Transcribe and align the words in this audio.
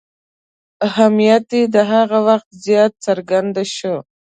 اهمیت 0.87 1.47
یې 1.57 1.81
هغه 1.91 2.19
وخت 2.27 2.49
زیات 2.65 2.93
څرګند 3.05 3.55
شو. 3.75 3.95